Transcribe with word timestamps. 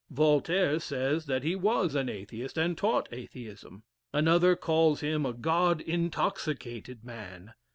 Voltaire 0.09 0.79
says, 0.79 1.27
that 1.27 1.43
he 1.43 1.53
was 1.55 1.93
an 1.93 2.09
Atheist, 2.09 2.57
and 2.57 2.75
taught 2.75 3.07
Atheism. 3.11 3.83
Another 4.11 4.55
calls 4.55 5.01
him 5.01 5.27
"a 5.27 5.33
God 5.33 5.79
intoxicated 5.79 7.03
man." 7.05 7.53